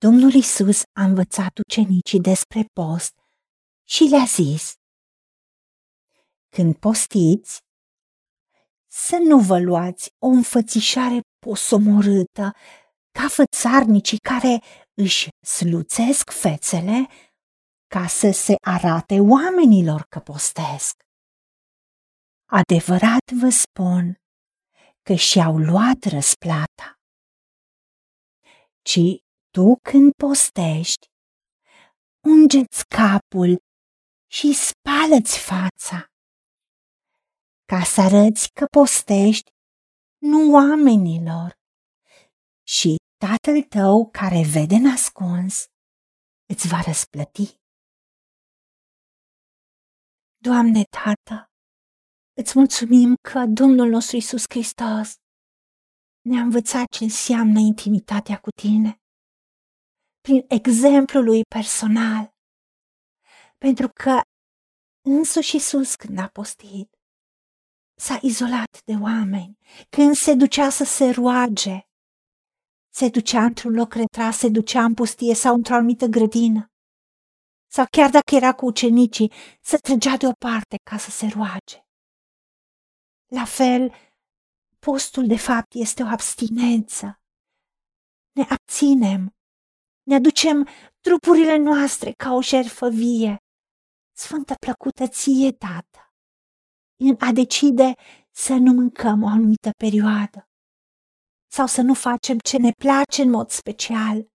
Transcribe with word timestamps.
Domnul 0.00 0.32
Isus 0.32 0.82
a 0.92 1.02
învățat 1.02 1.58
ucenicii 1.58 2.20
despre 2.20 2.64
post 2.72 3.12
și 3.88 4.02
le-a 4.02 4.24
zis, 4.24 4.72
Când 6.48 6.76
postiți, 6.76 7.58
să 8.90 9.16
nu 9.16 9.38
vă 9.38 9.60
luați 9.60 10.10
o 10.18 10.26
înfățișare 10.26 11.20
posomorâtă 11.38 12.52
ca 13.10 13.28
fățarnicii 13.28 14.18
care 14.18 14.62
își 14.94 15.28
sluțesc 15.46 16.30
fețele 16.30 17.06
ca 17.86 18.06
să 18.06 18.30
se 18.30 18.54
arate 18.60 19.20
oamenilor 19.20 20.06
că 20.08 20.18
postesc. 20.18 20.94
Adevărat 22.50 23.26
vă 23.40 23.48
spun 23.48 24.14
că 25.02 25.14
și-au 25.14 25.56
luat 25.58 26.04
răsplata. 26.04 26.88
Ci 28.82 29.26
tu 29.58 29.78
când 29.82 30.12
postești, 30.12 31.06
ungeți 32.32 32.84
capul 32.98 33.52
și 34.36 34.48
spală-ți 34.52 35.38
fața, 35.50 35.98
ca 37.64 37.82
să 37.92 38.00
arăți 38.00 38.52
că 38.52 38.64
postești 38.78 39.50
nu 40.18 40.52
oamenilor, 40.52 41.50
și 42.66 42.96
tatăl 43.24 43.62
tău 43.62 44.08
care 44.18 44.42
vede 44.54 44.78
nascuns 44.88 45.66
îți 46.52 46.68
va 46.68 46.80
răsplăti. 46.86 47.56
Doamne, 50.36 50.82
Tată, 50.96 51.50
îți 52.40 52.58
mulțumim 52.58 53.14
că 53.28 53.44
Domnul 53.60 53.88
nostru 53.88 54.16
Isus 54.16 54.44
Hristos 54.48 55.14
ne-a 56.20 56.42
învățat 56.42 56.86
ce 56.96 57.04
înseamnă 57.04 57.58
intimitatea 57.58 58.38
cu 58.40 58.50
Tine, 58.50 58.97
prin 60.28 60.44
exemplul 60.48 61.24
lui 61.24 61.42
personal, 61.44 62.34
pentru 63.58 63.88
că 63.88 64.20
însuși 65.04 65.56
Isus 65.56 65.94
când 65.94 66.18
a 66.18 66.28
postit, 66.28 66.98
s-a 67.94 68.18
izolat 68.22 68.82
de 68.84 68.92
oameni, 68.92 69.58
când 69.90 70.14
se 70.14 70.34
ducea 70.34 70.70
să 70.70 70.84
se 70.84 71.10
roage, 71.10 71.80
se 72.94 73.08
ducea 73.08 73.44
într-un 73.44 73.72
loc 73.74 73.94
retras, 73.94 74.36
se 74.36 74.48
ducea 74.48 74.84
în 74.84 74.94
pustie 74.94 75.34
sau 75.34 75.54
într-o 75.54 75.74
anumită 75.74 76.06
grădină. 76.06 76.72
Sau 77.70 77.84
chiar 77.90 78.10
dacă 78.10 78.34
era 78.34 78.54
cu 78.54 78.66
ucenicii, 78.66 79.32
se 79.60 79.76
trăgea 79.76 80.16
deoparte 80.16 80.76
ca 80.90 80.98
să 80.98 81.10
se 81.10 81.26
roage. 81.26 81.78
La 83.26 83.44
fel, 83.44 83.92
postul 84.78 85.26
de 85.26 85.36
fapt 85.36 85.74
este 85.74 86.02
o 86.02 86.06
abstinență. 86.06 87.20
Ne 88.32 88.46
abținem, 88.48 89.37
ne 90.08 90.14
aducem 90.14 90.68
trupurile 91.00 91.56
noastre 91.56 92.12
ca 92.12 92.32
o 92.32 92.40
șerfă 92.40 92.88
vie, 92.88 93.36
sfântă 94.16 94.54
plăcută 94.54 95.08
ție, 95.08 95.52
Tată, 95.52 96.12
în 97.04 97.16
a 97.18 97.32
decide 97.32 97.94
să 98.30 98.54
nu 98.54 98.72
mâncăm 98.72 99.22
o 99.22 99.26
anumită 99.26 99.70
perioadă 99.84 100.48
sau 101.50 101.66
să 101.66 101.80
nu 101.80 101.94
facem 101.94 102.38
ce 102.38 102.56
ne 102.58 102.70
place 102.70 103.22
în 103.22 103.30
mod 103.30 103.50
special, 103.50 104.26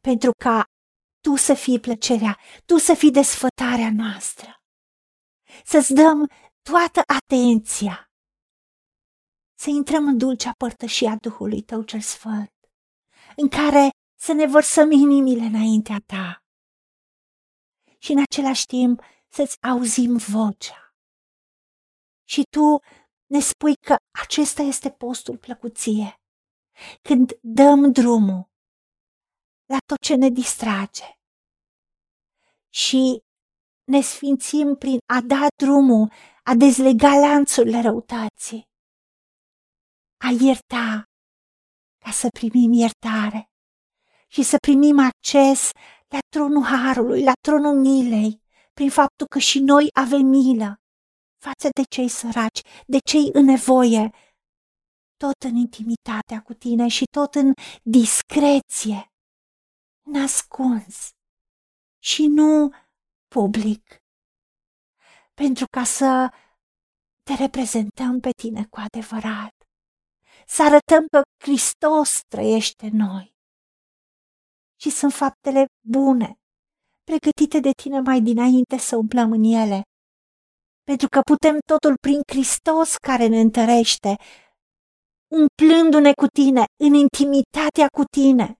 pentru 0.00 0.30
ca 0.44 0.64
tu 1.20 1.36
să 1.36 1.54
fii 1.54 1.80
plăcerea, 1.80 2.38
tu 2.64 2.76
să 2.76 2.94
fii 2.94 3.10
desfătarea 3.10 3.92
noastră. 3.92 4.62
Să-ți 5.64 5.94
dăm 5.94 6.30
toată 6.70 7.00
atenția. 7.18 8.10
Să 9.60 9.70
intrăm 9.70 10.06
în 10.06 10.18
dulcea 10.18 10.52
părtășia 10.58 11.16
Duhului 11.20 11.62
Tău 11.62 11.82
cel 11.82 12.00
Sfânt, 12.00 12.52
în 13.36 13.48
care 13.48 13.90
să 14.20 14.32
ne 14.32 14.46
vărsăm 14.46 14.90
inimile 14.90 15.44
înaintea 15.44 15.98
Ta. 16.06 16.42
Și 17.98 18.12
în 18.12 18.20
același 18.20 18.66
timp 18.66 19.02
să-ți 19.28 19.56
auzim 19.62 20.16
vocea. 20.16 20.94
Și 22.24 22.42
Tu 22.50 22.78
ne 23.26 23.40
spui 23.40 23.74
că 23.86 23.96
acesta 24.22 24.62
este 24.62 24.90
postul 24.90 25.38
plăcuție, 25.38 26.14
când 27.02 27.38
dăm 27.42 27.92
drumul 27.92 28.50
la 29.64 29.78
tot 29.86 30.00
ce 30.00 30.14
ne 30.14 30.28
distrage. 30.28 31.04
Și 32.68 33.22
ne 33.84 34.00
sfințim 34.00 34.74
prin 34.74 34.98
a 35.16 35.20
da 35.20 35.46
drumul, 35.62 36.12
a 36.42 36.54
dezlega 36.54 37.14
lanțurile 37.26 37.80
răutății, 37.80 38.62
a 40.26 40.28
ierta 40.40 41.02
ca 42.04 42.10
să 42.10 42.28
primim 42.28 42.72
iertare 42.72 43.50
și 44.28 44.42
să 44.42 44.56
primim 44.56 44.98
acces 44.98 45.70
la 46.08 46.18
tronul 46.28 46.62
Harului, 46.62 47.22
la 47.22 47.32
tronul 47.40 47.80
milei, 47.80 48.42
prin 48.74 48.90
faptul 48.90 49.26
că 49.26 49.38
și 49.38 49.58
noi 49.58 49.88
avem 49.92 50.26
milă 50.26 50.80
față 51.38 51.68
de 51.74 51.82
cei 51.88 52.08
săraci, 52.08 52.60
de 52.86 52.98
cei 52.98 53.30
în 53.32 53.44
nevoie, 53.44 54.10
tot 55.16 55.42
în 55.42 55.56
intimitatea 55.56 56.42
cu 56.44 56.54
tine 56.54 56.88
și 56.88 57.04
tot 57.10 57.34
în 57.34 57.52
discreție, 57.82 59.12
nascuns 60.02 61.08
și 61.98 62.26
nu 62.26 62.74
public, 63.28 64.02
pentru 65.34 65.64
ca 65.70 65.84
să 65.84 66.32
te 67.22 67.34
reprezentăm 67.34 68.20
pe 68.20 68.30
tine 68.42 68.66
cu 68.66 68.80
adevărat, 68.80 69.54
să 70.46 70.62
arătăm 70.62 71.06
că 71.10 71.22
Hristos 71.44 72.20
trăiește 72.28 72.86
în 72.86 72.96
noi. 72.96 73.37
Și 74.80 74.90
sunt 74.90 75.12
faptele 75.12 75.66
bune, 75.86 76.38
pregătite 77.04 77.60
de 77.60 77.70
tine 77.82 78.00
mai 78.00 78.20
dinainte 78.20 78.78
să 78.78 78.96
umplăm 78.96 79.32
în 79.32 79.42
ele, 79.42 79.82
pentru 80.82 81.08
că 81.08 81.20
putem 81.20 81.58
totul 81.66 81.94
prin 82.00 82.20
Hristos 82.26 82.96
care 82.96 83.26
ne 83.26 83.40
întărește, 83.40 84.16
umplându-ne 85.34 86.12
cu 86.12 86.26
tine, 86.26 86.64
în 86.84 86.94
intimitatea 86.94 87.86
cu 87.96 88.02
tine, 88.04 88.58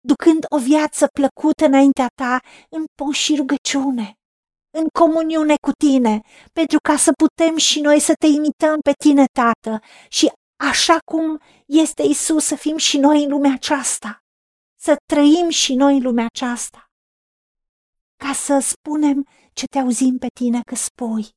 ducând 0.00 0.44
o 0.48 0.58
viață 0.58 1.06
plăcută 1.06 1.64
înaintea 1.64 2.08
ta 2.14 2.40
în 2.68 2.84
pon 2.94 3.12
și 3.12 3.36
rugăciune, 3.36 4.14
în 4.78 4.86
comuniune 4.98 5.54
cu 5.66 5.70
tine, 5.84 6.20
pentru 6.52 6.78
ca 6.82 6.96
să 6.96 7.10
putem 7.12 7.56
și 7.56 7.80
noi 7.80 8.00
să 8.00 8.12
te 8.20 8.26
imităm 8.26 8.78
pe 8.80 8.92
tine, 9.04 9.24
Tată, 9.32 9.80
și 10.08 10.32
așa 10.56 10.98
cum 11.10 11.40
este 11.66 12.02
Isus 12.02 12.44
să 12.44 12.56
fim 12.56 12.76
și 12.76 12.98
noi 12.98 13.22
în 13.24 13.30
lumea 13.30 13.52
aceasta, 13.52 14.18
să 14.80 14.96
trăim 15.12 15.48
și 15.48 15.74
noi 15.74 15.96
în 15.96 16.02
lumea 16.02 16.26
aceasta, 16.34 16.90
ca 18.16 18.32
să 18.32 18.58
spunem 18.58 19.26
ce 19.52 19.64
te 19.66 19.78
auzim 19.78 20.18
pe 20.18 20.26
tine 20.34 20.60
că 20.62 20.74
spui 20.74 21.28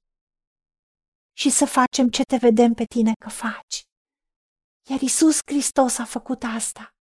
și 1.34 1.50
să 1.50 1.66
facem 1.66 2.09
ce 2.09 2.22
te 2.24 2.38
vedem 2.38 2.74
pe 2.74 2.84
tine 2.84 3.12
că 3.19 3.30
faci. 3.30 3.84
Iar 4.90 5.01
Isus 5.01 5.40
Hristos 5.46 5.97
a 5.97 6.06
făcut 6.06 6.44
asta. 6.44 6.96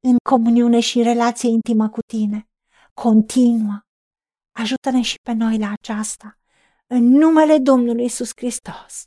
În 0.00 0.16
comuniune 0.28 0.80
și 0.80 0.98
în 0.98 1.04
relație 1.04 1.48
intimă 1.48 1.88
cu 1.90 2.00
tine, 2.00 2.48
continuă. 2.94 3.80
Ajută-ne 4.50 5.02
și 5.02 5.16
pe 5.22 5.32
noi 5.32 5.58
la 5.58 5.70
aceasta, 5.70 6.38
în 6.86 7.02
numele 7.04 7.58
Domnului 7.58 8.04
Isus 8.04 8.30
Hristos. 8.36 9.04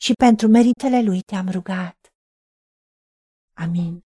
Și 0.00 0.12
pentru 0.12 0.48
meritele 0.48 1.02
Lui 1.02 1.20
te-am 1.20 1.48
rugat. 1.48 2.12
Amin. 3.54 4.07